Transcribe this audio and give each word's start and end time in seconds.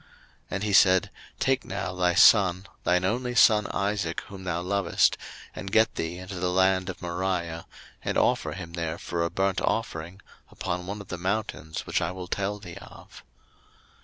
01:022:002 0.01 0.09
And 0.49 0.63
he 0.63 0.73
said, 0.73 1.11
Take 1.37 1.63
now 1.63 1.93
thy 1.93 2.15
son, 2.15 2.65
thine 2.83 3.03
only 3.05 3.35
son 3.35 3.67
Isaac, 3.67 4.21
whom 4.21 4.45
thou 4.45 4.63
lovest, 4.63 5.15
and 5.55 5.71
get 5.71 5.93
thee 5.93 6.17
into 6.17 6.39
the 6.39 6.49
land 6.49 6.89
of 6.89 7.03
Moriah; 7.03 7.67
and 8.03 8.17
offer 8.17 8.53
him 8.53 8.73
there 8.73 8.97
for 8.97 9.23
a 9.23 9.29
burnt 9.29 9.61
offering 9.61 10.19
upon 10.49 10.87
one 10.87 11.01
of 11.01 11.09
the 11.09 11.19
mountains 11.19 11.85
which 11.85 12.01
I 12.01 12.09
will 12.09 12.27
tell 12.27 12.57
thee 12.57 12.77
of. 12.77 13.23